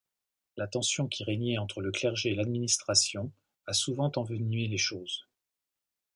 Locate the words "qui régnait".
1.07-1.59